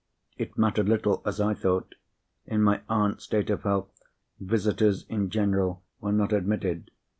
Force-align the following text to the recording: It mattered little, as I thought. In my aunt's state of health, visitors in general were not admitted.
It 0.35 0.57
mattered 0.57 0.89
little, 0.89 1.21
as 1.27 1.39
I 1.39 1.53
thought. 1.53 1.93
In 2.47 2.63
my 2.63 2.81
aunt's 2.89 3.25
state 3.25 3.51
of 3.51 3.61
health, 3.61 4.01
visitors 4.39 5.05
in 5.09 5.29
general 5.29 5.83
were 5.99 6.11
not 6.11 6.33
admitted. 6.33 6.89